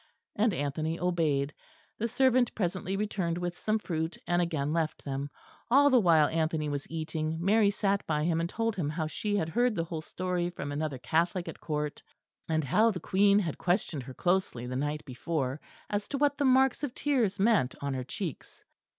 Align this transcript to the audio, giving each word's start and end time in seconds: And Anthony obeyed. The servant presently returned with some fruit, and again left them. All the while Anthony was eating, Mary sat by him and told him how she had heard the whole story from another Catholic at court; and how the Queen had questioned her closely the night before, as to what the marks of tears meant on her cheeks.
And 0.35 0.51
Anthony 0.51 0.99
obeyed. 0.99 1.53
The 1.99 2.07
servant 2.07 2.55
presently 2.55 2.97
returned 2.97 3.37
with 3.37 3.55
some 3.55 3.77
fruit, 3.77 4.17
and 4.25 4.41
again 4.41 4.73
left 4.73 5.05
them. 5.05 5.29
All 5.69 5.91
the 5.91 5.99
while 5.99 6.25
Anthony 6.27 6.69
was 6.69 6.89
eating, 6.89 7.37
Mary 7.39 7.69
sat 7.69 8.07
by 8.07 8.23
him 8.23 8.39
and 8.41 8.49
told 8.49 8.75
him 8.75 8.89
how 8.89 9.05
she 9.05 9.35
had 9.37 9.47
heard 9.49 9.75
the 9.75 9.83
whole 9.83 10.01
story 10.01 10.49
from 10.49 10.71
another 10.71 10.97
Catholic 10.97 11.47
at 11.47 11.61
court; 11.61 12.01
and 12.49 12.63
how 12.63 12.89
the 12.89 12.99
Queen 12.99 13.37
had 13.37 13.59
questioned 13.59 14.01
her 14.01 14.15
closely 14.15 14.65
the 14.65 14.75
night 14.75 15.05
before, 15.05 15.61
as 15.87 16.07
to 16.07 16.17
what 16.17 16.35
the 16.39 16.45
marks 16.45 16.81
of 16.83 16.95
tears 16.95 17.39
meant 17.39 17.75
on 17.79 17.93
her 17.93 18.03
cheeks. 18.03 18.63